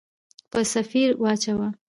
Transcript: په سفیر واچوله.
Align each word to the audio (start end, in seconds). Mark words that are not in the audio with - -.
په 0.51 0.59
سفیر 0.73 1.09
واچوله. 1.23 1.69